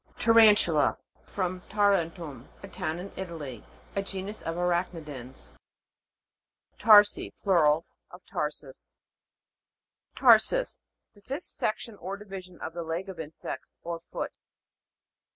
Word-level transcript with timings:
TAREN'TULA. 0.17 0.97
From 1.27 1.61
Tarentum, 1.69 2.49
a 2.63 2.67
town 2.67 2.97
in 2.97 3.11
Italy. 3.15 3.63
A 3.95 4.01
genus 4.01 4.41
of 4.41 4.55
arach' 4.55 4.91
nidans. 4.93 5.51
TAR'SI. 6.79 7.33
Plural 7.43 7.85
of 8.09 8.21
tarsus. 8.25 8.95
TAR'SUS. 10.15 10.81
The 11.13 11.21
fifth 11.21 11.43
section 11.45 11.97
or 11.97 12.17
divi 12.17 12.41
sion 12.41 12.59
of 12.61 12.73
the 12.73 12.81
leg 12.81 13.09
of 13.09 13.19
insects, 13.19 13.77
or 13.83 13.99
foot. 14.11 14.31